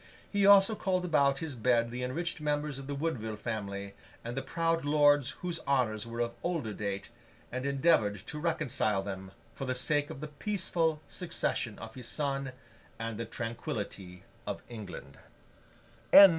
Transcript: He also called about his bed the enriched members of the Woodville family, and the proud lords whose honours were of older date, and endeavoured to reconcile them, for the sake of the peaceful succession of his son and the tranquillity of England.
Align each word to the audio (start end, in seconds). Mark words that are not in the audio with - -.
He 0.31 0.47
also 0.47 0.73
called 0.73 1.05
about 1.05 1.37
his 1.37 1.53
bed 1.53 1.91
the 1.91 2.01
enriched 2.03 2.41
members 2.41 2.79
of 2.79 2.87
the 2.87 2.95
Woodville 2.95 3.35
family, 3.37 3.93
and 4.23 4.35
the 4.35 4.41
proud 4.41 4.83
lords 4.83 5.29
whose 5.29 5.59
honours 5.67 6.07
were 6.07 6.21
of 6.21 6.33
older 6.41 6.73
date, 6.73 7.11
and 7.51 7.67
endeavoured 7.67 8.25
to 8.25 8.39
reconcile 8.39 9.03
them, 9.03 9.31
for 9.53 9.65
the 9.65 9.75
sake 9.75 10.09
of 10.09 10.19
the 10.19 10.27
peaceful 10.27 11.01
succession 11.05 11.77
of 11.77 11.93
his 11.93 12.07
son 12.07 12.51
and 12.97 13.19
the 13.19 13.25
tranquillity 13.25 14.23
of 14.47 14.63
England. 14.69 15.19